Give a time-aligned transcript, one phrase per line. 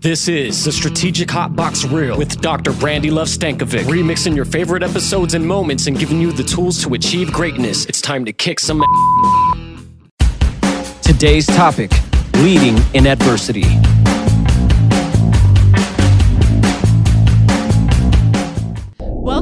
[0.00, 2.70] This is the Strategic Hot Box Reel with Dr.
[2.70, 6.94] Brandi Love Stankovic, remixing your favorite episodes and moments and giving you the tools to
[6.94, 7.84] achieve greatness.
[7.86, 9.82] It's time to kick some ass.
[11.02, 11.90] Today's topic
[12.34, 13.64] leading in adversity.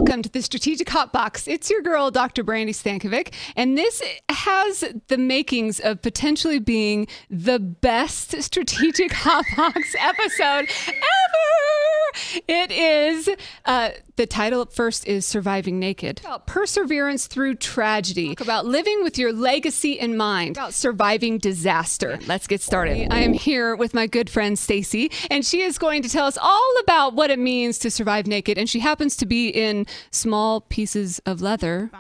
[0.07, 1.49] Welcome to the Strategic Hot Box.
[1.49, 2.45] It's your girl, Dr.
[2.45, 9.97] Brandi Stankovic, and this has the makings of potentially being the best Strategic Hot Box
[9.99, 12.43] episode ever.
[12.47, 13.29] It is
[13.65, 16.21] uh, the title at first is Surviving Naked.
[16.21, 18.29] About perseverance through tragedy.
[18.29, 20.57] Talk about living with your legacy in mind.
[20.57, 22.19] About surviving disaster.
[22.27, 23.13] Let's get started.
[23.13, 26.39] I am here with my good friend Stacey, and she is going to tell us
[26.41, 28.57] all about what it means to survive naked.
[28.57, 31.91] And she happens to be in small pieces of leather.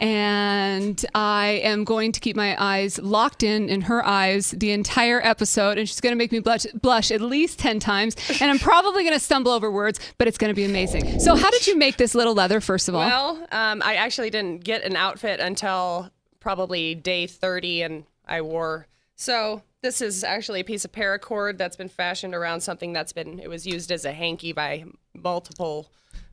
[0.00, 5.20] And I am going to keep my eyes locked in in her eyes the entire
[5.24, 8.16] episode, and she's going to make me blush, blush at least 10 times.
[8.40, 11.20] And I'm probably going to stumble over words, but it's going to be amazing.
[11.20, 13.06] So, how did you make this little leather, first of all?
[13.06, 18.88] Well, um, I actually didn't get an outfit until probably day 30, and I wore.
[19.14, 23.38] So, this is actually a piece of paracord that's been fashioned around something that's been,
[23.38, 24.84] it was used as a hanky by
[25.14, 25.88] multiple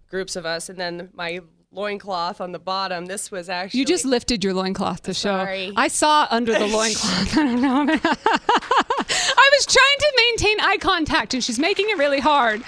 [0.09, 0.69] groups of us.
[0.69, 1.39] And then my
[1.71, 3.05] loincloth on the bottom.
[3.05, 5.29] This was actually You just lifted your loincloth to show.
[5.37, 5.71] Sorry.
[5.75, 7.37] I saw under the loincloth.
[7.37, 7.99] I don't know.
[8.03, 12.63] I was trying to maintain eye contact and she's making it really hard.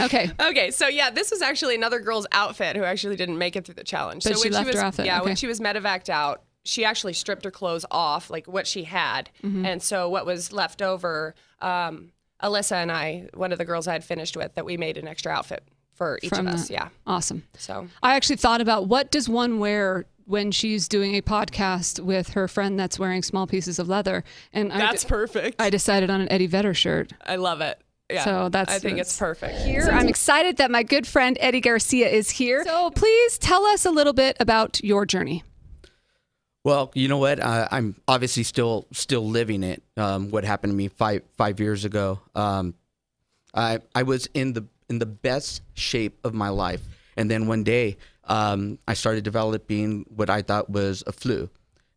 [0.00, 0.30] Okay.
[0.40, 3.76] Okay, so yeah, this was actually another girl's outfit who actually didn't make it through
[3.76, 4.24] the challenge.
[4.24, 5.26] But so she when left was, her outfit, Yeah, okay.
[5.26, 9.30] when she was medevaced out, she actually stripped her clothes off, like what she had,
[9.44, 9.64] Mm-hmm.
[9.66, 12.10] and so what was left over, um,
[12.42, 15.06] Alyssa and I, one of the girls I had finished with, that we made an
[15.06, 15.62] extra outfit
[15.94, 16.68] for each From of us.
[16.68, 16.74] that.
[16.74, 16.88] Yeah.
[17.06, 17.44] Awesome.
[17.56, 22.30] So I actually thought about what does one wear when she's doing a podcast with
[22.30, 25.60] her friend that's wearing small pieces of leather, and I, that's perfect.
[25.60, 27.12] I decided on an Eddie Vedder shirt.
[27.26, 27.78] I love it.
[28.10, 28.24] Yeah.
[28.24, 29.58] So that's- I think that's- it's perfect.
[29.62, 32.64] Here, I'm excited that my good friend Eddie Garcia is here.
[32.64, 35.42] So please tell us a little bit about your journey.
[36.64, 37.40] Well, you know what?
[37.40, 39.82] Uh, I'm obviously still still living it.
[39.98, 42.20] Um, what happened to me five five years ago?
[42.34, 42.74] Um,
[43.54, 46.82] I I was in the in the best shape of my life,
[47.16, 51.48] and then one day um, I started developing what I thought was a flu.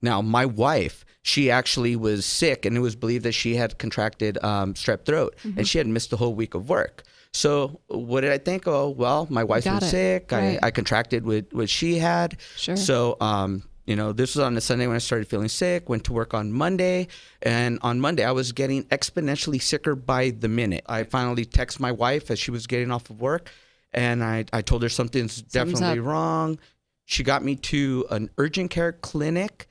[0.02, 4.38] Now, my wife, she actually was sick, and it was believed that she had contracted
[4.44, 5.60] um, strep throat, Mm-hmm.
[5.60, 7.04] and she had missed the whole week of work.
[7.34, 8.68] So, what did I think?
[8.68, 9.82] Oh, well, my wife's been it.
[9.84, 10.32] sick.
[10.32, 10.60] Right.
[10.62, 12.38] I, I contracted what what she had.
[12.56, 12.76] Sure.
[12.78, 15.88] So, um, you know, this was on a Sunday when I started feeling sick.
[15.88, 17.08] Went to work on Monday,
[17.42, 20.84] and on Monday I was getting exponentially sicker by the minute.
[20.88, 23.50] I finally texted my wife as she was getting off of work,
[23.94, 26.06] and I I told her something's definitely up.
[26.06, 26.60] wrong.
[27.06, 29.70] She got me to an urgent care clinic,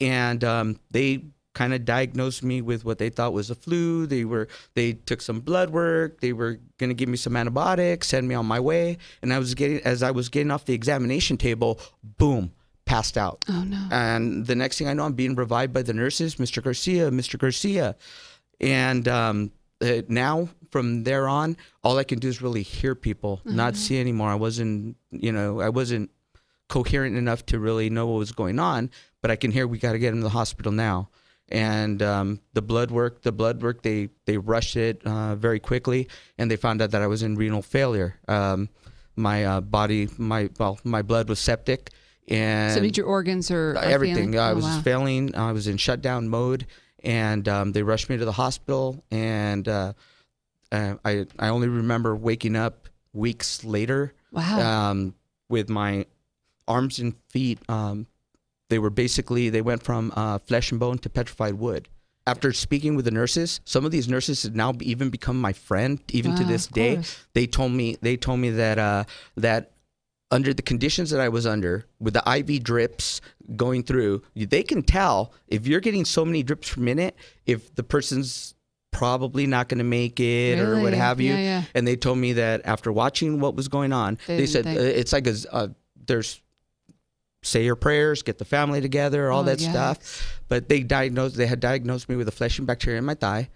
[0.00, 1.22] and um, they
[1.54, 4.06] kind of diagnosed me with what they thought was a flu.
[4.06, 6.20] They were they took some blood work.
[6.20, 8.98] They were gonna give me some antibiotics, send me on my way.
[9.22, 12.50] And I was getting as I was getting off the examination table, boom,
[12.84, 13.44] passed out.
[13.48, 13.88] Oh no.
[13.90, 16.62] And the next thing I know, I'm being revived by the nurses, Mr.
[16.62, 17.38] Garcia, Mr.
[17.38, 17.96] Garcia.
[18.60, 23.40] And um, uh, now from there on, all I can do is really hear people,
[23.44, 24.28] not see anymore.
[24.28, 26.10] I wasn't, you know, I wasn't
[26.68, 29.92] coherent enough to really know what was going on, but I can hear we got
[29.92, 31.10] to get him to the hospital now.
[31.48, 36.08] And um, the blood work, the blood work, they they rushed it uh, very quickly,
[36.38, 38.18] and they found out that I was in renal failure.
[38.26, 38.70] Um,
[39.16, 41.90] my uh, body, my well, my blood was septic,
[42.28, 44.38] and So did your organs or are everything.
[44.38, 44.80] I Oh, was wow.
[44.82, 45.34] failing.
[45.34, 46.66] I was in shutdown mode,
[47.02, 49.02] and um, they rushed me to the hospital.
[49.10, 49.92] And uh,
[50.70, 54.60] uh, I I only remember waking up weeks later Wow.
[54.90, 55.14] um,
[55.48, 56.06] with my
[56.68, 57.58] arms and feet.
[57.68, 58.06] Um,
[58.70, 61.88] they were basically they went from uh, flesh and bone to petrified wood.
[62.24, 65.98] After speaking with the nurses, some of these nurses have now even become my friend.
[66.12, 67.00] Even to this day,
[67.34, 69.04] they told me they told me that uh,
[69.36, 69.72] that
[70.32, 73.20] under the conditions that I was under, with the IV drips
[73.54, 77.14] going through, they can tell if you're getting so many drips per minute,
[77.46, 78.54] if the person's
[78.90, 81.32] probably not going to make it or what have you.
[81.32, 81.62] Yeah, yeah.
[81.74, 84.80] And they told me that after watching what was going on, They they, said think-
[84.80, 85.68] uh, it's like a uh,
[86.06, 86.40] there's
[87.44, 89.70] say your prayers, get the family together, all Oh, that yikes.
[89.70, 90.40] stuff.
[90.48, 93.50] But they diagnosed they had diagnosed me with a flesh-eating bacteria in my thigh.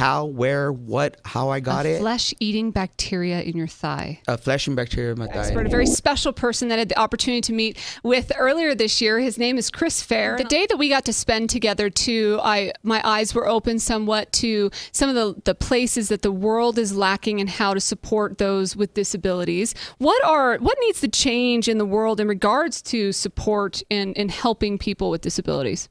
[0.00, 2.00] How, where, what, how I got a it?
[2.00, 4.22] flesh-eating bacteria in your thigh.
[4.26, 5.40] a flesh-eating bacteria in my thigh.
[5.40, 9.02] expert, a very special person that I had the opportunity to meet with earlier this
[9.02, 9.18] year.
[9.18, 10.38] His name is Chris Fare.
[10.38, 14.32] The day that we got to spend together, too, I my eyes were open somewhat
[14.32, 18.38] to some of the, the places that the world is lacking and how to support
[18.38, 19.74] those with disabilities.
[19.98, 24.30] What are what needs to change in the world in regards to support and in
[24.30, 25.90] helping people with disabilities?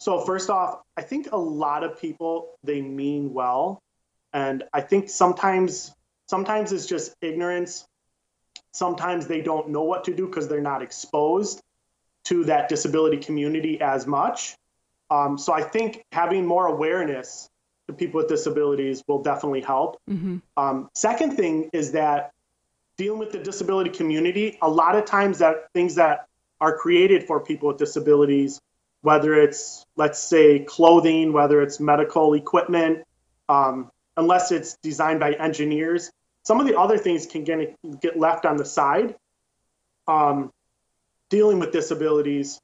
[0.00, 3.82] So first off, I think a lot of people they mean well,
[4.32, 5.94] and I think sometimes
[6.26, 7.86] sometimes it's just ignorance.
[8.72, 11.60] Sometimes they don't know what to do because they're not exposed
[12.24, 14.56] to that disability community as much.
[15.10, 17.48] Um, so I think having more awareness
[17.88, 19.98] to people with disabilities will definitely help.
[20.08, 20.38] Mm-hmm.
[20.56, 22.30] Um, second thing is that
[22.96, 26.26] dealing with the disability community, a lot of times that things that
[26.60, 28.60] are created for people with disabilities,
[29.02, 33.04] whether it's let's say clothing, whether it's medical equipment,
[33.48, 36.10] um, unless it's designed by engineers,
[36.44, 39.16] some of the other things can get get left on the side.
[40.06, 40.50] Um,
[41.28, 42.60] dealing with disabilities,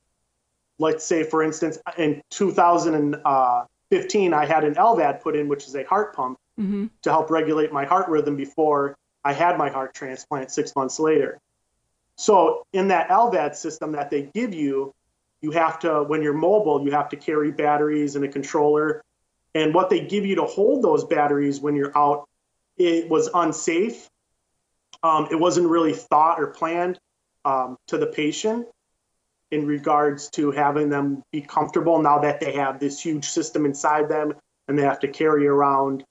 [0.78, 5.84] let's say for instance, in 2015, I had an LVAD put in, which is a
[5.84, 6.86] heart pump mm-hmm.
[7.02, 11.40] to help regulate my heart rhythm before I had my heart transplant six months later.
[12.16, 14.94] So in that LVAD system that they give you,
[15.46, 19.00] you have to, when you're mobile, you have to carry batteries and a controller.
[19.54, 22.24] And what they give you to hold those batteries when you're out,
[22.76, 24.08] it was unsafe.
[25.04, 26.98] Um, it wasn't really thought or planned
[27.44, 28.66] um, to the patient
[29.52, 34.08] in regards to having them be comfortable now that they have this huge system inside
[34.08, 34.34] them
[34.66, 36.02] and they have to carry around,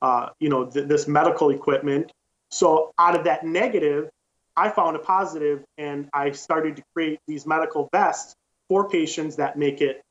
[0.00, 2.12] uh, you know, th- this medical equipment.
[2.52, 4.10] So out of that negative,
[4.56, 8.36] I found a positive and I started to create these medical vests
[8.68, 10.02] for patients that make it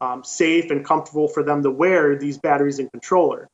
[0.00, 3.48] um, safe and comfortable for them to wear these batteries and controller.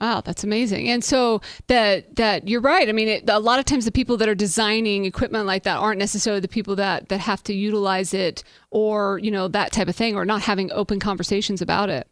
[0.00, 0.90] Wow, that's amazing.
[0.90, 2.86] And so that that you're right.
[2.86, 5.78] I mean, it, a lot of times the people that are designing equipment like that
[5.78, 9.88] aren't necessarily the people that that have to utilize it or, you know, that type
[9.88, 12.06] of thing or not having open conversations about it.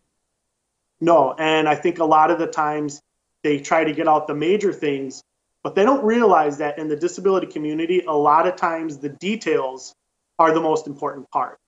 [0.98, 3.02] No, and I think a lot of the times
[3.42, 5.22] they try to get out the major things,
[5.62, 9.92] but they don't realize that in the disability community, a lot of times the details
[10.38, 11.58] are the most important part.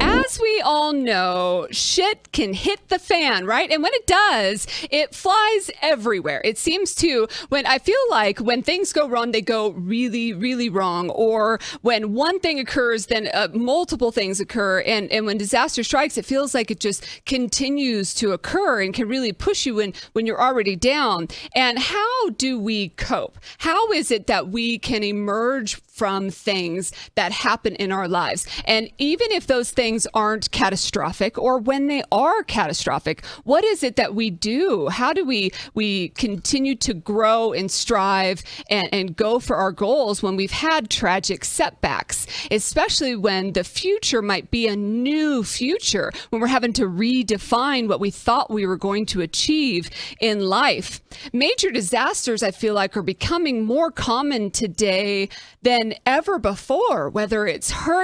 [0.00, 3.70] As we all know, shit can hit the fan, right?
[3.70, 6.40] And when it does, it flies everywhere.
[6.44, 10.68] It seems to, when I feel like when things go wrong, they go really, really
[10.68, 11.10] wrong.
[11.10, 14.80] Or when one thing occurs, then uh, multiple things occur.
[14.80, 19.08] And, and when disaster strikes, it feels like it just continues to occur and can
[19.08, 21.28] really push you when, when you're already down.
[21.54, 23.38] And how do we cope?
[23.58, 28.46] How is it that we can emerge from things that happen in our lives.
[28.64, 33.96] And even if those things aren't catastrophic or when they are catastrophic, what is it
[33.96, 34.88] that we do?
[34.88, 40.22] How do we we continue to grow and strive and, and go for our goals
[40.22, 46.40] when we've had tragic setbacks, especially when the future might be a new future, when
[46.40, 49.90] we're having to redefine what we thought we were going to achieve
[50.20, 51.00] in life.
[51.32, 55.28] Major disasters, I feel like, are becoming more common today
[55.62, 57.97] than ever before, whether it's hurricanes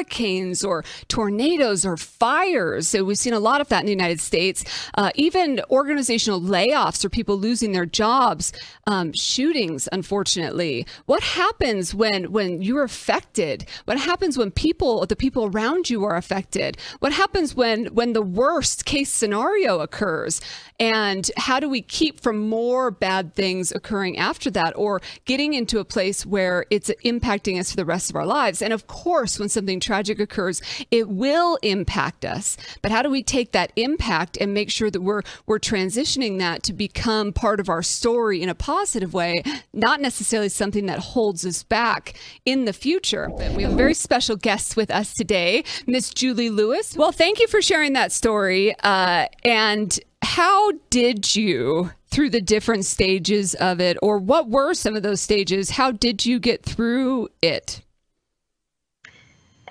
[0.64, 2.88] or tornadoes or fires.
[2.88, 4.64] So we've seen a lot of that in the United States.
[4.94, 8.52] Uh, even organizational layoffs or people losing their jobs,
[8.87, 10.87] um, shootings, unfortunately.
[11.06, 13.67] What happens when when you're affected?
[13.85, 16.76] What happens when people, the people around you, are affected?
[17.00, 20.41] What happens when when the worst case scenario occurs?
[20.81, 25.79] And how do we keep from more bad things occurring after that, or getting into
[25.79, 28.61] a place where it's impacting us for the rest of our lives?
[28.61, 32.56] And of course, when something tragic occurs, it will impact us.
[32.82, 36.62] But how do we take that impact and make sure that we're we're transitioning that
[36.64, 41.44] to become part of our story in a positive way, not necessarily something that holds
[41.44, 42.14] us back
[42.44, 43.29] in the future?
[43.31, 46.96] We have very special guests with us today, Miss Juli Lewis.
[46.96, 48.74] Well, thank you for sharing that story.
[48.82, 54.96] Uh, and how did you through the different stages of it or what were some
[54.96, 57.82] of those stages how did you get through it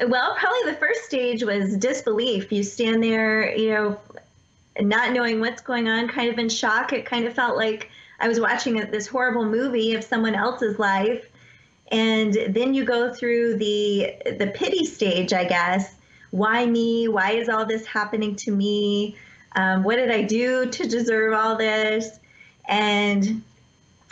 [0.07, 2.51] well probably the first stage was disbelief.
[2.51, 3.99] You stand there you know
[4.79, 6.93] not knowing what's going on kind of in shock.
[6.93, 11.29] It kind of felt like i was watching this horrible movie of someone else's life.
[11.91, 15.95] And then you go through the the pity stage i guess.
[16.31, 17.07] Why me?
[17.07, 19.15] Why is all this happening to me?
[19.55, 22.19] Um, what did I do to deserve all this?
[22.67, 23.43] And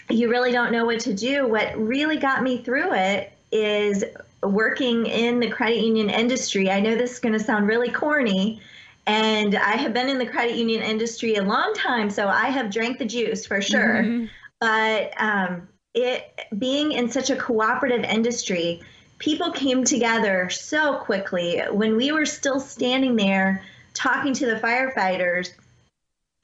[0.07, 1.47] you really don't know what to do.
[1.47, 4.03] What really got me through it is
[4.43, 6.69] working in the credit union industry.
[6.69, 8.62] I know this is going to sound really corny,
[9.07, 12.71] and I have been in the credit union industry a long time, so I have
[12.71, 14.03] drank the juice for sure.
[14.03, 14.25] Mm-hmm.
[14.60, 18.81] But um, it being in such a cooperative industry,
[19.17, 21.62] people came together so quickly.
[21.71, 25.50] When we were still standing there talking to the firefighters,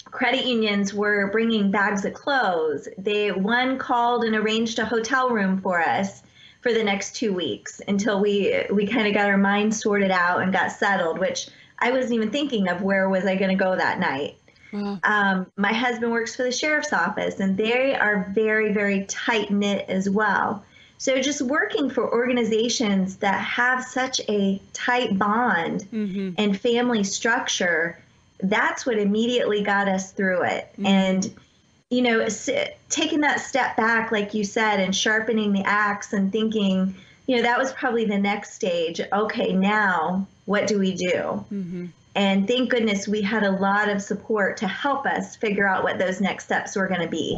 [0.06, 2.88] credit unions were bringing bags of clothes.
[2.98, 6.24] They one called and arranged a hotel room for us
[6.68, 10.42] for the next two weeks until we we kind of got our minds sorted out
[10.42, 11.48] and got settled, which
[11.80, 14.36] I wasn't even thinking of where was I going to go that night.
[14.74, 15.00] Wow.
[15.04, 19.86] Um, my husband works for the sheriff's office, and they are very, very tight knit
[19.88, 20.66] as well.
[20.98, 26.32] So just working for organizations that have such a tight bond Mm-hmm.
[26.38, 27.98] and family structure,
[28.40, 30.70] that's what immediately got us through it.
[30.84, 31.34] And
[31.90, 32.28] you know,
[32.90, 36.94] taking that step back, like you said, and sharpening the axe and thinking,
[37.28, 39.00] you know, that was probably the next stage.
[39.14, 41.46] Okay, now what do we do?
[42.18, 46.00] And thank goodness we had a lot of support to help us figure out what
[46.00, 47.36] those next steps were going to be.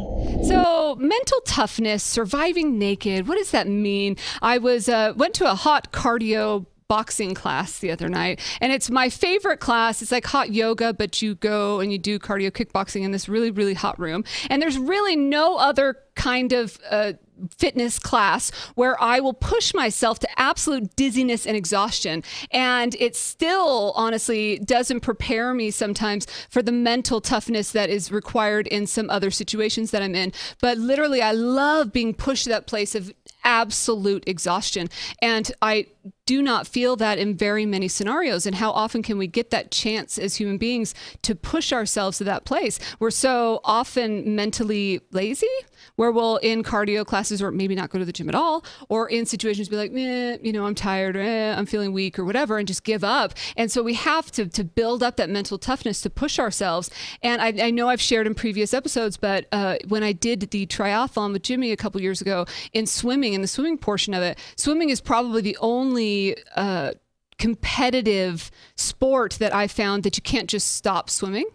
[0.47, 3.27] So, mental toughness, surviving naked.
[3.27, 4.15] What does that mean?
[4.41, 8.89] I was uh, went to a hot cardio boxing class the other night and it's
[8.89, 13.03] my favorite class it's like hot yoga but you go and you do cardio kickboxing
[13.03, 17.13] in this really really hot room and there's really no other kind of uh,
[17.57, 22.23] fitness class where I will push myself to absolute dizziness and exhaustion.
[22.51, 28.67] And it still, honestly, doesn't prepare me sometimes for the mental toughness that is required
[28.67, 30.33] in some other situations that I'm in.
[30.61, 34.89] But literally, I love being pushed to that place of absolute exhaustion.
[35.21, 35.87] And I
[36.29, 38.45] do not feel that in very many scenarios.
[38.45, 40.93] And how often can we get that chance as human beings
[41.23, 42.77] to push ourselves to that place?
[42.99, 45.47] We're so often mentally lazy,
[45.95, 49.09] where we'll in cardio classes or maybe not go to the gym at all, or
[49.09, 52.25] in situations be like, eh, you know, I'm tired, or eh, I'm feeling weak, or
[52.25, 53.33] whatever, and just give up.
[53.57, 56.91] And so we have to to build up that mental toughness to push ourselves.
[57.23, 60.67] And I, I know I've shared in previous episodes, but uh, when I did the
[60.67, 64.37] triathlon with Jimmy a couple years ago in swimming, in the swimming portion of it,
[64.57, 66.18] swimming is probably the only
[66.55, 66.93] uh,
[67.37, 71.45] competitive sport that I found that you can't just stop swimming.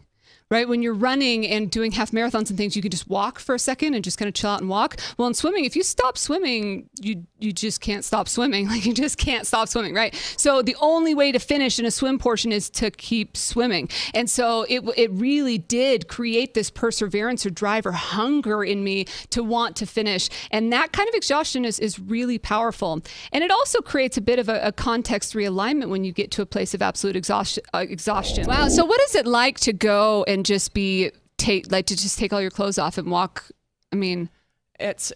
[0.55, 3.57] Right when you're running and doing half marathons and things, you can just walk for
[3.57, 5.01] a second and just kind of chill out and walk.
[5.19, 8.69] Well, in swimming, if you stop swimming, you you just can't stop swimming.
[8.75, 10.15] Like you just can't stop swimming, right?
[10.37, 13.89] So the only way to finish in a swim portion is to keep swimming.
[14.15, 19.07] And so it it really did create this perseverance or drive or hunger in me
[19.31, 20.29] to want to finish.
[20.53, 23.03] And that kind of exhaustion is is really powerful.
[23.33, 26.43] And it also creates a bit of a, a context realignment when you get to
[26.43, 27.65] a place of absolute exhaustion.
[27.75, 28.47] Uh, exhaustion.
[28.47, 28.69] Wow.
[28.69, 32.33] So what is it like to go and just be take like to just take
[32.33, 33.51] all your clothes off and walk?
[33.93, 34.29] I mean,
[34.79, 35.13] It's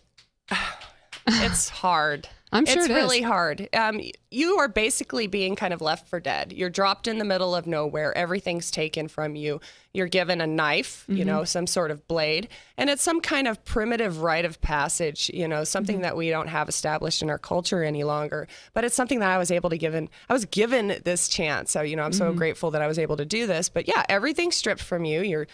[1.26, 2.28] it's hard.
[2.50, 2.96] I'm sure it's it is.
[2.96, 3.68] really hard.
[3.74, 4.00] Um,
[4.30, 6.52] you are basically being kind of left for dead.
[6.52, 8.16] You're dropped in the middle of nowhere.
[8.16, 9.60] Everything's taken from you.
[9.92, 11.26] You're given a knife, you Mm-hmm.
[11.26, 15.46] know, some sort of blade, and it's some kind of primitive rite of passage, you
[15.46, 16.02] know, something Mm-hmm.
[16.04, 18.48] that we don't have established in our culture any longer.
[18.72, 20.08] But it's something that I was able to given.
[20.28, 22.38] I was given this chance, so you know, I'm so Mm-hmm.
[22.38, 23.68] grateful that I was able to do this.
[23.68, 25.20] But yeah, everything's stripped from you.
[25.22, 25.46] You're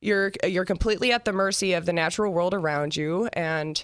[0.00, 3.82] you're you're completely at the mercy of the natural world around you, and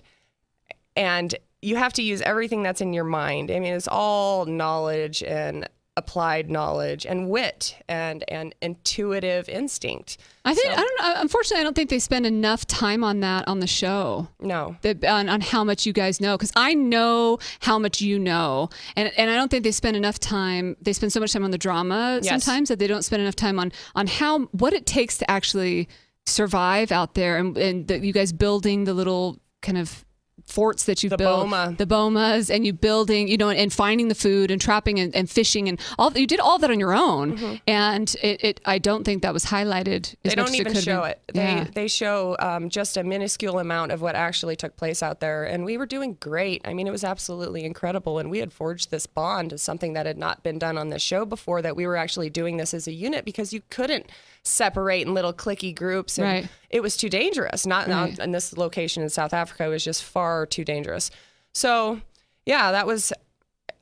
[0.95, 3.51] and you have to use everything that's in your mind.
[3.51, 10.17] I mean, it's all knowledge and applied knowledge and wit and and intuitive instinct.
[10.43, 11.15] I think I don't know.
[11.21, 14.27] Unfortunately, I don't think they spend enough time on that on the show.
[14.41, 14.75] No.
[14.81, 18.71] The, on, on how much you guys know because I know how much you know
[18.97, 21.51] and and I don't think they spend enough time they spend so much time on
[21.51, 22.43] the drama Yes.
[22.43, 25.89] sometimes that they don't spend enough time on on how what it takes to actually
[26.25, 30.05] survive out there and and the, you guys building the little kind of
[30.47, 31.75] forts that you've The built boma.
[31.79, 35.15] the bomas and you building you know and, and finding the food and trapping and,
[35.15, 38.79] and fishing and all you did all that on your own and it, it I
[38.79, 40.29] don't think that was highlighted Mm-hmm.
[40.29, 41.11] They don't it even have show been.
[41.11, 41.21] it.
[41.33, 41.67] They Yeah.
[41.75, 45.65] they show um, just a minuscule amount of what actually took place out there, and
[45.65, 46.61] we were doing great.
[46.65, 50.07] I mean, it was absolutely incredible, and we had forged this bond as something that
[50.07, 51.63] had not been done on this show before.
[51.63, 54.07] That we were actually doing this as a unit because you couldn't
[54.45, 56.49] separate in little clicky groups, and Right.
[56.73, 57.67] It was too dangerous.
[57.67, 58.17] Not Right.
[58.17, 61.11] not in this location in South Africa it was just far too dangerous.
[61.53, 62.01] So,
[62.47, 63.13] yeah, that was.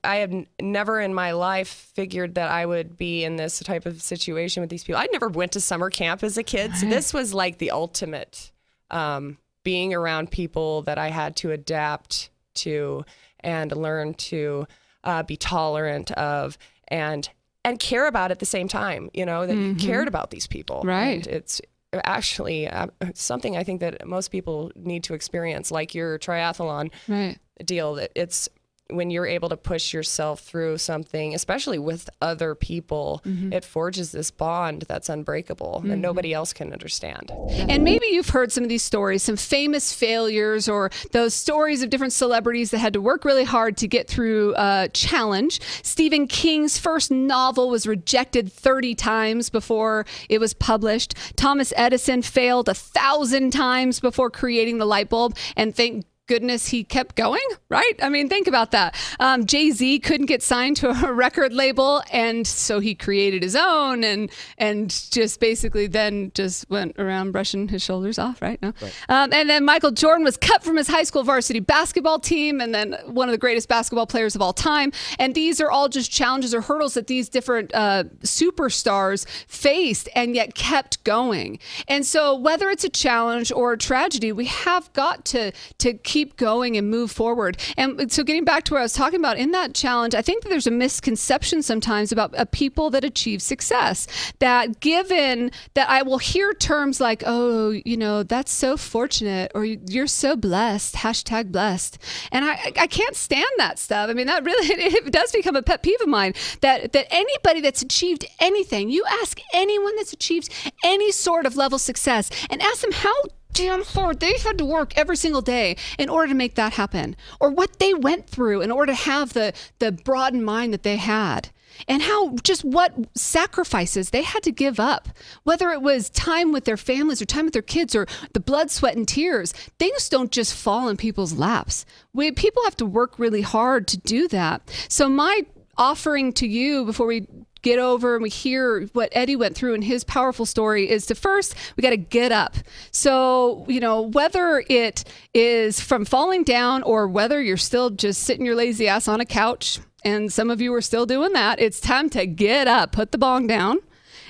[0.03, 3.85] I have n- never in my life figured that I would be in this type
[3.85, 4.99] of situation with these people.
[5.01, 8.51] I never went to summer camp as a kid, so this was like the ultimate
[8.91, 13.05] um, being around people that I had to adapt to
[13.41, 14.67] and learn to
[15.05, 16.57] uh, be tolerant of
[16.89, 17.29] and
[17.63, 19.11] and care about at the same time.
[19.13, 20.89] You know that you cared about these people, Mm-hmm.
[20.89, 21.27] Right.
[21.27, 21.61] And it's
[21.93, 27.39] actually uh, something I think that most people need to experience, like your triathlon right.
[27.65, 28.49] deal that it's
[28.93, 33.53] when you're able to push yourself through something, especially with other people, mm-hmm.
[33.53, 36.01] it forges this bond that's unbreakable and mm-hmm.
[36.01, 37.33] nobody else can understand.
[37.51, 41.91] And maybe you've heard some of these stories, some famous failures, or those stories of
[41.91, 45.61] different celebrities that had to work really hard to get through a challenge.
[45.83, 51.15] Stephen King's first novel was rejected 30 times before it was published.
[51.37, 55.37] Thomas Edison failed a thousand times before creating the light bulb.
[55.57, 57.95] And thank goodness he kept going, right?
[58.01, 58.95] I mean, think about that.
[59.19, 63.57] Um, Jay Z couldn't get signed to a record label, and so he created his
[63.57, 68.63] own, and and just basically then just went around brushing his shoulders off, right?
[68.63, 68.95] No, right.
[69.09, 72.73] Um, and then Michael Jordan was cut from his high school varsity basketball team, and
[72.73, 74.93] then one of the greatest basketball players of all time.
[75.19, 80.37] And these are all just challenges or hurdles that these different uh, superstars faced, and
[80.37, 81.59] yet kept going.
[81.89, 86.20] And so, whether it's a challenge or a tragedy, we have got to to keep
[86.25, 87.59] going and move forward.
[87.77, 90.43] And so, getting back to what I was talking about in that challenge, I think
[90.43, 94.07] that there's a misconception sometimes about uh, people that achieve success.
[94.39, 99.65] That given that I will hear terms like, "Oh, you know, that's so fortunate," or
[99.65, 101.99] "You're so blessed," hashtag blessed,
[102.33, 104.11] and I I can't stand that stuff.
[104.11, 106.35] I mean, that really it does become a pet peeve of mine.
[106.61, 110.51] That that anybody that's achieved anything, you ask anyone that's achieved
[110.85, 113.15] any sort of level success, and ask them how
[113.53, 117.17] damn hard they had to work every single day in order to make that happen.
[117.39, 120.97] Or what they went through in order to have the the broadened mind that they
[120.97, 121.51] had.
[121.89, 125.09] And how just what sacrifices they had to give up.
[125.45, 128.71] Whether it was time with their families or time with their kids or the blood
[128.71, 131.87] sweat and tears things don't just fall in people's laps.
[132.13, 134.71] We people have to work really hard to do that.
[134.89, 135.47] So my
[135.79, 137.27] offering to you before we
[137.63, 141.15] get over and we hear what Eddie went through in his powerful story is to
[141.15, 142.57] first, we got to get up.
[142.91, 148.47] So, you know, whether it is from falling down or whether you're still just sitting
[148.47, 151.81] your lazy ass on a couch, and some of you are still doing that, it's
[151.81, 153.79] time to get up, put the bong down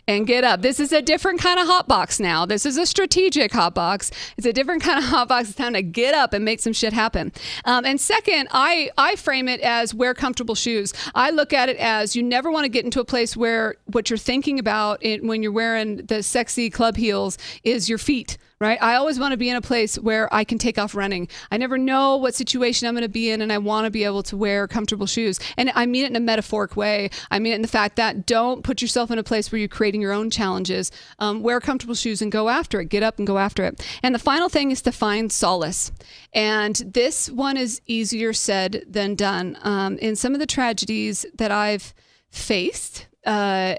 [0.07, 0.63] and get up.
[0.63, 2.47] This is a different kind of hot box now.
[2.47, 4.11] This is a strategic hot box.
[4.37, 5.49] It's a different kind of hot box.
[5.49, 7.33] It's time to get up and make some shit happen.
[7.65, 10.93] Um, and second, I I frame it as wear comfortable shoes.
[11.15, 14.11] I look at it as you never want to get into a place where what
[14.11, 18.81] you're thinking about when you're wearing the sexy club heels is your feet right?
[18.83, 21.29] I always want to be in a place where I can take off running.
[21.51, 24.05] I never know what situation I'm going to be in, and I want to be
[24.05, 25.41] able to wear comfortable shoes.
[25.57, 27.09] And I mean it in a metaphoric way.
[27.31, 29.69] I mean it in the fact that don't put yourself in a place where you're
[29.69, 30.93] creating your own challenges.
[31.19, 32.91] Um, wear comfortable shoes and go after it.
[32.91, 33.83] Get up and go after it.
[34.03, 35.91] And the final thing is to find solace.
[36.35, 39.57] And this one is easier said than done.
[39.63, 41.95] Um, in some of the tragedies that I've
[42.31, 43.77] faced, uh,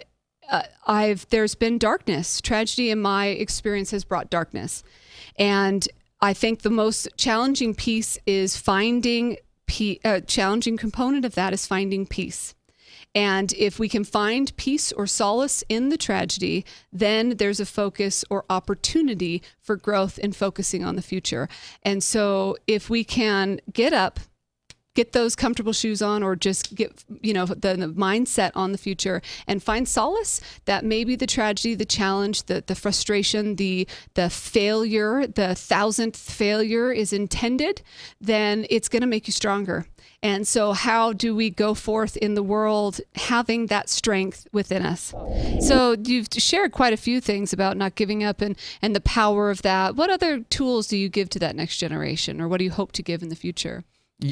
[0.52, 2.42] uh, I've there's been darkness.
[2.42, 4.84] Tragedy in my experience has brought darkness,
[5.38, 5.88] and
[6.22, 11.66] I think the most challenging piece is finding pe- uh, challenging component of that is
[11.66, 12.54] finding peace.
[13.14, 18.24] And if we can find peace or solace in the tragedy, then there's a focus
[18.30, 21.50] or opportunity for growth in focusing on the future.
[21.84, 24.20] And so if we can get up,
[24.94, 28.78] get those comfortable shoes on or just get you know the, the, mindset on the
[28.78, 34.30] future and find solace that maybe the tragedy the challenge the, the frustration the the
[34.30, 37.82] failure the thousandth failure is intended
[38.20, 39.86] then it's going to make you stronger.
[40.24, 45.14] And so how do we go forth in the world having that strength within us?
[45.62, 49.50] So you've shared quite a few things about not giving up and and the power
[49.50, 49.96] of that.
[49.96, 52.92] What other tools do you give to that next generation or what do you hope
[52.94, 53.84] to give in the future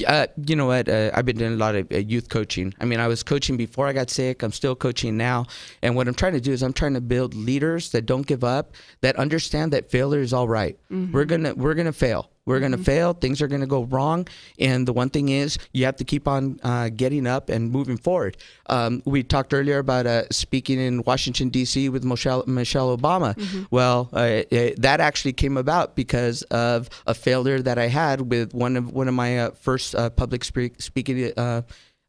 [0.08, 0.88] uh, you know what?
[0.88, 2.74] Uh, I've been doing a lot of uh, youth coaching.
[2.80, 4.44] I mean, I was coaching before I got sick.
[4.44, 5.46] I'm still coaching now.
[5.82, 8.44] And what I'm trying to do is I'm trying to build leaders that don't give
[8.44, 10.78] up, that understand that failure is all right.
[10.92, 11.12] mm-hmm.
[11.12, 12.30] We're gonna we're gonna fail.
[12.46, 12.84] We're going to mm-hmm.
[12.84, 13.14] fail.
[13.14, 14.28] Things are going to go wrong.
[14.58, 17.98] And the one thing is, you have to keep on uh, getting up and moving
[17.98, 18.38] forward.
[18.68, 21.90] Um, we talked earlier about uh, speaking in Washington, D.C.
[21.90, 23.36] with Michelle, Michelle Obama.
[23.36, 23.64] Mm-hmm.
[23.70, 28.54] Well, uh, it, that actually came about because of a failure that I had with
[28.54, 31.62] one of one of my uh, first uh, public speaking uh,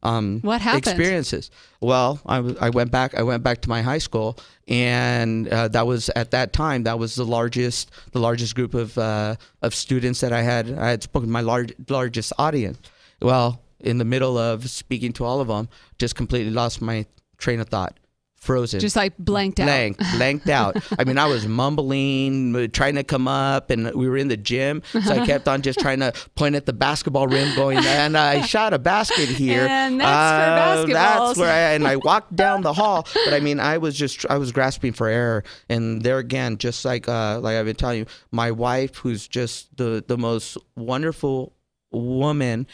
[0.03, 0.87] um, what happened?
[0.87, 1.51] experiences.
[1.79, 3.15] Well, I, w- I went back.
[3.15, 4.37] I went back to my high school,
[4.67, 8.97] and uh, that was at that time that was the largest the largest group of
[8.97, 10.71] uh, of students that I had.
[10.77, 12.79] I had spoken to my large largest audience.
[13.21, 17.05] Well, in the middle of speaking to all of them, just completely lost my
[17.37, 17.97] train of thought
[18.41, 18.79] frozen.
[18.79, 19.65] Just like blanked out.
[19.65, 20.83] Blank, blanked out.
[20.97, 24.81] I mean, I was mumbling, trying to come up, and we were in the gym,
[24.91, 28.41] so I kept on just trying to point at the basketball rim, going, and I
[28.41, 29.67] shot a basket here.
[29.69, 31.27] And that's uh, for basketballs.
[31.27, 33.07] That's where I, and I walked down the hall.
[33.25, 36.83] But I mean, I was just, I was grasping for air, and there again, just
[36.83, 41.53] like, uh, like I've been telling you, my wife, who's just the the most wonderful
[41.91, 42.67] woman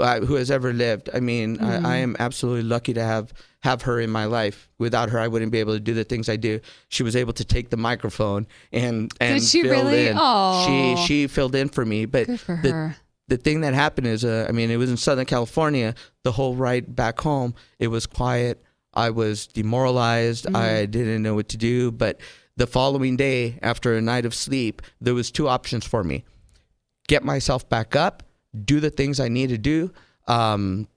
[0.00, 1.10] uh, who has ever lived.
[1.12, 1.86] I mean, mm-hmm.
[1.86, 3.32] I, I, am absolutely lucky to have
[3.66, 4.68] have her in my life.
[4.78, 6.60] Without her, I wouldn't be able to do the things I do.
[6.88, 10.08] She was able to take the microphone and and Did she really?
[10.08, 10.16] In.
[10.18, 12.06] Oh, she she filled in for me.
[12.06, 12.96] But Good for the, her.
[13.28, 15.94] the thing that happened is, uh, I mean, it was in Southern California.
[16.22, 18.62] The whole ride back home, it was quiet.
[18.94, 20.46] I was demoralized.
[20.46, 20.56] Mm-hmm.
[20.56, 21.90] I didn't know what to do.
[21.90, 22.20] But
[22.56, 26.24] the following day, after a night of sleep, there was two options for me:
[27.08, 28.22] get myself back up
[28.64, 29.92] do the things I need to do.
[30.26, 30.88] Um,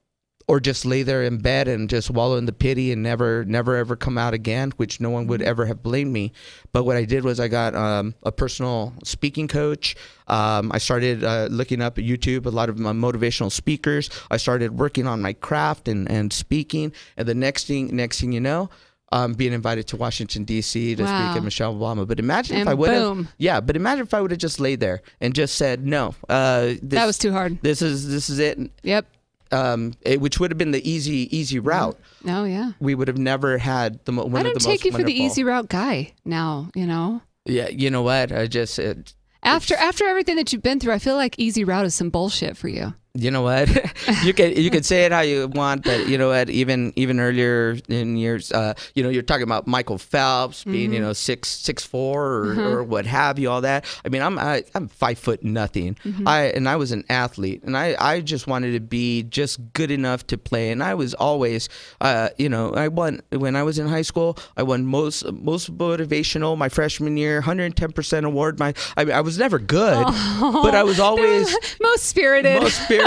[0.50, 3.76] or just lay there in bed and just wallow in the pity and never, never
[3.76, 6.32] ever come out again, which no one would ever have blamed me.
[6.72, 9.94] But what I did was I got um, a personal speaking coach.
[10.26, 14.10] Um, I started uh, looking up at YouTube a lot of my motivational speakers.
[14.28, 16.92] I started working on my craft and, and speaking.
[17.16, 18.70] And the next thing, next thing you know,
[19.12, 20.96] um, being invited to Washington D.C.
[20.96, 21.08] to Wow.
[21.28, 22.08] speak at Michelle Obama.
[22.08, 23.60] But imagine And if I would have, yeah.
[23.60, 26.98] But imagine if I would have just laid there and just said, no, uh, this,
[26.98, 27.62] That was too hard.
[27.62, 28.58] This is this is it.
[28.82, 29.06] Yep.
[29.52, 31.98] Um, it, which would have been the easy easy route.
[32.26, 32.72] Oh yeah.
[32.78, 35.68] We would have never had the one I don't take you for the easy route
[35.68, 36.70] guy now.
[36.74, 37.22] You know.
[37.46, 38.30] Yeah, you know what?
[38.32, 41.86] I just it, After after everything that you've been through, I feel like easy route
[41.86, 42.94] is some bullshit for you.
[43.14, 43.68] You know what?
[44.24, 46.50] You can you can say it how you want but you know what?
[46.50, 51.00] Even even earlier in years uh you know you're talking about michael phelps being you
[51.00, 53.84] know six six four or, or what have you all that.
[54.04, 55.96] I mean i'm I, i'm five foot nothing.
[56.26, 59.90] I and i was an athlete and i i just wanted to be just good
[59.90, 61.68] enough to play and i was always
[62.00, 65.76] uh you know i won when i was in high school i won most most
[65.76, 70.04] motivational my freshman year 110% award my i mean i was never good
[70.40, 71.46] but i was always
[71.80, 72.60] Most spirited.
[72.62, 72.99] most spirited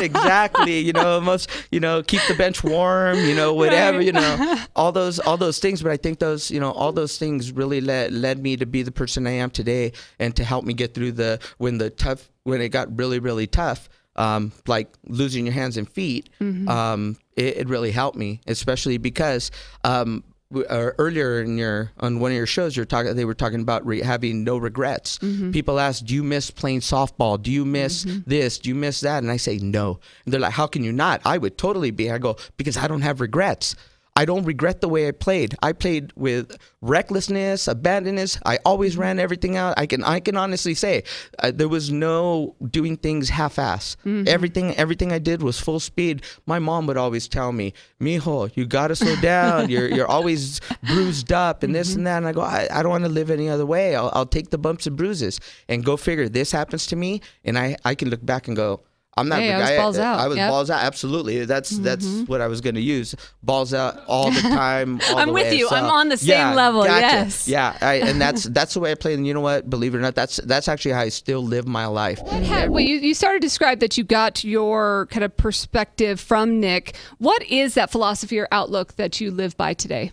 [0.00, 4.06] exactly you know most you know keep the bench warm you know whatever Right.
[4.06, 7.18] you know all those all those things but i think those you know all those
[7.18, 10.64] things really led led me to be the person i am today and to help
[10.64, 14.88] me get through the when the tough when it got really really tough um, like
[15.08, 16.28] losing your hands and feet,
[16.68, 19.50] um, it, it really helped me, especially because
[19.84, 20.22] um,
[20.54, 23.14] uh, earlier in your on one of your shows, you're talking.
[23.16, 25.18] They were talking about re- having no regrets.
[25.52, 27.40] People ask, "Do you miss playing softball?
[27.40, 28.58] Do you miss this?
[28.58, 31.20] Do you miss that?" And I say, "No." And they're like, "How can you not?"
[31.24, 32.10] I would totally be.
[32.10, 33.74] I go because I don't have regrets.
[34.14, 35.56] I don't regret the way I played.
[35.62, 38.38] I played with recklessness, abandonness.
[38.44, 39.00] I always mm-hmm.
[39.00, 39.74] ran everything out.
[39.78, 41.04] I can I can honestly say
[41.38, 43.96] uh, there was no doing things half-ass.
[44.04, 44.28] Mm-hmm.
[44.28, 46.24] Everything everything I did was full speed.
[46.44, 49.70] My mom would always tell me, "Mijo, you got to slow down.
[49.70, 52.04] You're you're always bruised up and this and mm-hmm.
[52.04, 53.96] that." And I go, "I, I don't want to live any other way.
[53.96, 56.28] I'll, I'll take the bumps and bruises and go figure.
[56.28, 58.82] This happens to me, and I I can look back and go."
[59.14, 59.40] I'm not.
[59.40, 60.20] Hey, I was I, balls out.
[60.20, 60.50] I was Yep.
[60.50, 60.82] balls out.
[60.84, 61.44] Absolutely.
[61.44, 61.82] That's mm-hmm.
[61.82, 63.14] that's what I was going to use.
[63.42, 65.00] Balls out all the time.
[65.10, 65.58] all I'm the with way.
[65.58, 65.68] you.
[65.68, 66.84] So, I'm on the same yeah, level.
[66.84, 67.00] gotcha.
[67.00, 67.46] Yes.
[67.46, 67.76] Yeah.
[67.82, 69.12] I, and that's that's the way I play.
[69.12, 69.68] And you know what?
[69.68, 72.20] Believe it or not, that's that's actually how I still live my life.
[72.20, 76.58] Ha- Well, you, you started to describe that you got your kind of perspective from
[76.58, 76.96] Nick.
[77.18, 80.12] What is that philosophy or outlook that you live by today?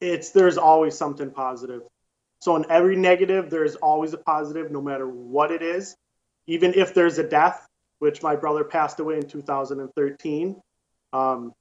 [0.00, 1.82] it's there's always something positive.
[2.40, 5.96] So in every negative, there's always a positive, no matter what it is.
[6.46, 7.66] Even if there's a death,
[7.98, 10.60] which my brother passed away in 2013.
[11.12, 11.54] Um,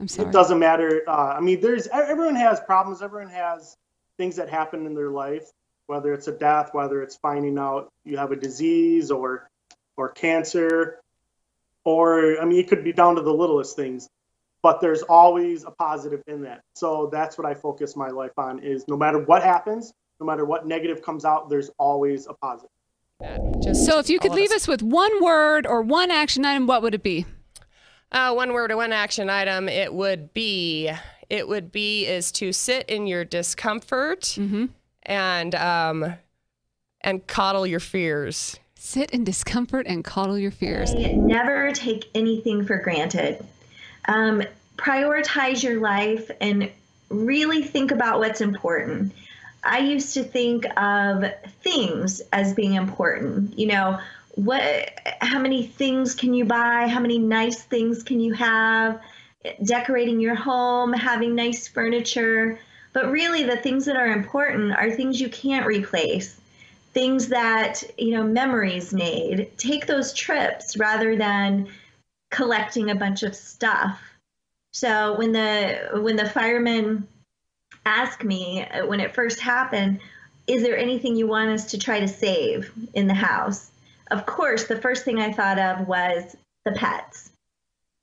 [0.00, 0.28] I'm sorry.
[0.28, 1.02] it doesn't matter.
[1.06, 3.02] Uh, I mean, there's everyone has problems.
[3.02, 3.76] Everyone has
[4.18, 5.50] things that happen in their life,
[5.86, 9.48] whether it's a death, whether it's finding out you have a disease or
[9.96, 11.00] or cancer,
[11.84, 14.08] or I mean, it could be down to the littlest things.
[14.62, 16.62] But there's always a positive in that.
[16.74, 20.44] So that's what I focus my life on: is no matter what happens, no matter
[20.44, 22.70] what negative comes out, there's always a positive.
[23.62, 24.62] Just So, if you could leave us.
[24.62, 27.26] us with one word or one action item, what would it be?
[28.10, 30.90] Uh, one word or one action item, it would be
[31.30, 34.36] it would be is to sit in your discomfort
[35.04, 36.14] and um,
[37.00, 38.58] and coddle your fears.
[38.74, 40.92] Sit in discomfort and coddle your fears.
[40.92, 43.44] Never take anything for granted.
[44.08, 44.42] Um,
[44.76, 46.70] prioritize your life and
[47.08, 49.12] really think about what's important.
[49.64, 51.24] I used to think of
[51.62, 53.58] things as being important.
[53.58, 54.00] You know,
[54.34, 56.88] what how many things can you buy?
[56.88, 59.00] How many nice things can you have?
[59.64, 62.58] Decorating your home, having nice furniture.
[62.92, 66.38] But really the things that are important are things you can't replace.
[66.92, 69.50] Things that, you know, memories made.
[69.56, 71.68] Take those trips rather than
[72.30, 74.00] collecting a bunch of stuff.
[74.72, 77.06] So when the when the firemen
[77.86, 80.00] asked me uh, when it first happened,
[80.46, 83.70] is there anything you want us to try to save in the house?
[84.10, 87.30] Of course, the first thing I thought of was the pets.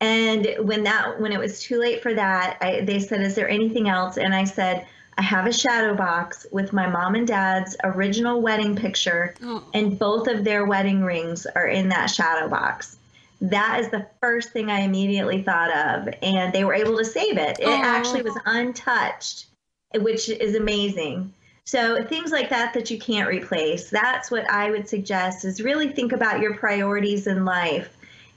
[0.02, 3.50] And when that when it was too late for that, I, they said, "Is there
[3.50, 7.76] anything else?" And I said, "I have a shadow box with my mom and dad's
[7.84, 9.36] original wedding picture,
[9.74, 12.96] and both of their wedding rings are in that shadow box."
[13.42, 17.38] That is the first thing I immediately thought of, and they were able to save
[17.38, 17.60] it.
[17.60, 17.84] It Aw.
[17.84, 19.48] actually was untouched,
[19.96, 21.34] which is amazing.
[21.66, 23.90] So things like that that you can't replace.
[23.90, 27.96] That's what I would suggest is really think about your priorities in life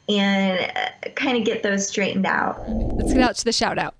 [0.08, 2.62] and uh, kind of get those straightened out.
[2.68, 3.94] Let's get out to the shout out.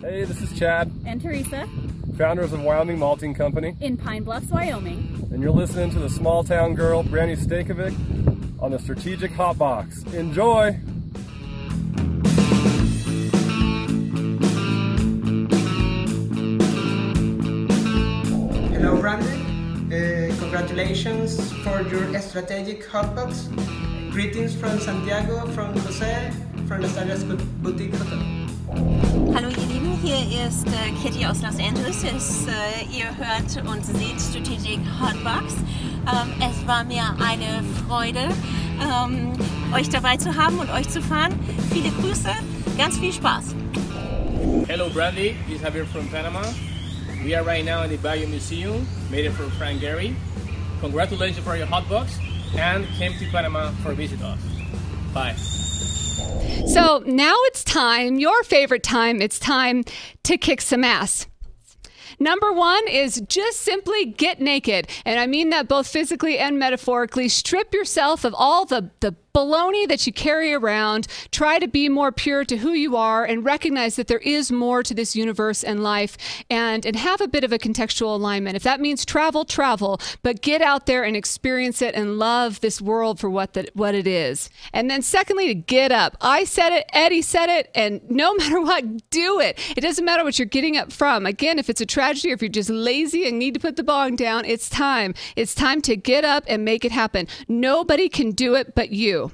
[0.00, 1.68] Hey, this is Chad and Teresa
[2.16, 3.76] founders of Wyoming Malting Company.
[3.80, 5.28] in Pine Bluffs, Wyoming.
[5.30, 7.92] And you're listening to the small town girl, Brandi Stankovic,
[8.62, 10.02] on the Strategic Hot Box.
[10.14, 10.78] Enjoy!
[20.76, 23.48] Congratulations for your strategic hotbox.
[24.10, 26.30] Greetings from Santiago, from Jose,
[26.68, 27.26] from the Stardust
[27.62, 28.18] Boutique Hotel.
[29.32, 32.04] Hallo ihr Lieben, hier ist äh, Kitty aus Los Angeles.
[32.04, 35.54] Es, äh, ihr hört und seht Strategic Hotbox.
[35.54, 38.28] Ähm, es war mir eine Freude,
[38.78, 39.32] ähm,
[39.74, 41.32] euch dabei zu haben und euch zu fahren.
[41.72, 42.28] Viele Grüße,
[42.76, 43.54] ganz viel Spaß.
[44.68, 45.36] Hello, Bradley.
[45.48, 46.42] This is Javier from Panama.
[47.24, 50.14] We are right now in the Bayou Museum, made it for Frank Gehry.
[50.80, 52.18] Congratulations for your hot box
[52.56, 54.38] and came to Panama for visit us.
[55.12, 55.34] Bye.
[56.66, 59.84] So now it's time, your favorite time, it's time
[60.24, 61.26] to kick some ass.
[62.18, 64.88] Number one is just simply get naked.
[65.04, 67.28] And I mean that both physically and metaphorically.
[67.28, 71.06] Strip yourself of all the, the baloney that you carry around.
[71.30, 74.82] Try to be more pure to who you are and recognize that there is more
[74.82, 76.16] to this universe and life
[76.48, 78.56] and, and have a bit of a contextual alignment.
[78.56, 82.80] If that means travel, travel, but get out there and experience it and love this
[82.80, 84.48] world for what, that, what it is.
[84.72, 86.16] And then, secondly, to get up.
[86.22, 89.58] I said it, Eddie said it, and no matter what, do it.
[89.76, 91.26] It doesn't matter what you're getting up from.
[91.26, 93.84] Again, if it's a tragedy or if you're just lazy and need to put the
[93.84, 95.12] bong down, it's time.
[95.36, 97.28] It's time to get up and make it happen.
[97.48, 99.25] Nobody can do it but you.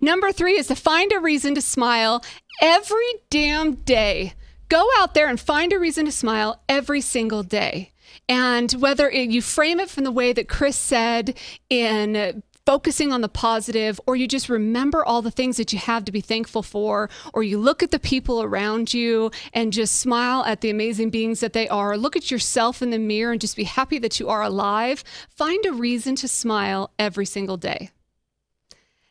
[0.00, 2.24] Number three is to find a reason to smile
[2.60, 4.34] every damn day.
[4.68, 7.92] Go out there and find a reason to smile every single day.
[8.28, 11.36] And whether it, you frame it from the way that Chris said
[11.68, 16.04] in focusing on the positive, or you just remember all the things that you have
[16.04, 20.44] to be thankful for, or you look at the people around you and just smile
[20.44, 23.56] at the amazing beings that they are, look at yourself in the mirror and just
[23.56, 25.02] be happy that you are alive,
[25.34, 27.90] find a reason to smile every single day.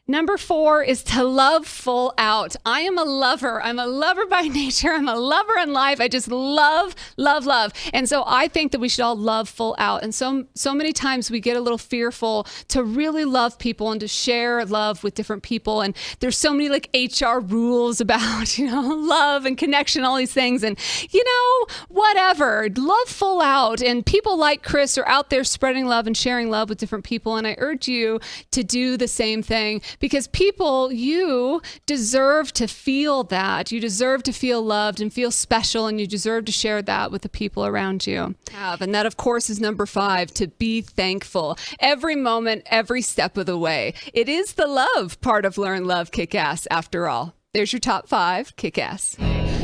[0.09, 2.55] Number four is to love full out.
[2.65, 3.61] I am a lover.
[3.61, 4.91] I'm a lover by nature.
[4.91, 6.01] I'm a lover in life.
[6.01, 7.73] I just love, love, love.
[7.93, 10.01] And so I think that we should all love full out.
[10.01, 14.01] And so, so many times we get a little fearful to really love people and
[14.01, 15.81] to share love with different people.
[15.81, 20.33] And there's so many like HR rules about, you know, love and connection, all these
[20.33, 20.63] things.
[20.63, 20.79] And,
[21.11, 23.83] you know, whatever, love full out.
[23.83, 27.35] And people like Chris are out there spreading love and sharing love with different people.
[27.35, 28.19] And I urge you
[28.49, 33.71] to do the same thing because people, you deserve to feel that.
[33.71, 37.21] You deserve to feel loved and feel special, and you deserve to share that with
[37.21, 38.35] the people around you.
[38.51, 38.81] Have.
[38.81, 43.45] And that, of course, is number five to be thankful every moment, every step of
[43.45, 43.93] the way.
[44.13, 47.35] It is the love part of Learn Love Kick Ass, after all.
[47.53, 49.17] There's your top five kick ass.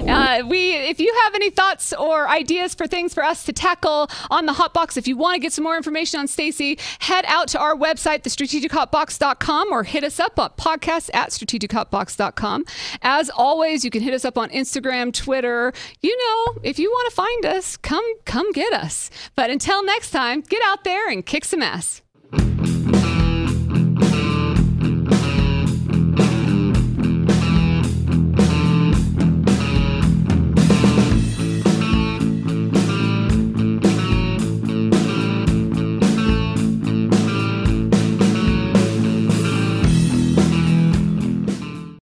[0.07, 4.07] Uh, we, if you have any thoughts or ideas for things for us to tackle
[4.29, 7.47] on the Hotbox, if you want to get some more information on Stacey, head out
[7.49, 12.65] to our website, thestrategichotbox.com, or hit us up on podcast at strategichotbox.com.
[13.01, 15.73] As always, you can hit us up on Instagram, Twitter.
[16.01, 19.09] You know, if you want to find us, come come get us.
[19.35, 22.01] But until next time, get out there and kick some ass.